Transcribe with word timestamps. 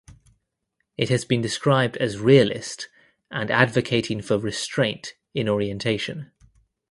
It 0.97 1.09
has 1.09 1.25
been 1.25 1.41
described 1.43 1.95
as 1.97 2.17
"realist" 2.17 2.89
and 3.29 3.51
advocating 3.51 4.23
for 4.23 4.39
"restraint" 4.39 5.13
in 5.35 5.47
orientation. 5.47 6.31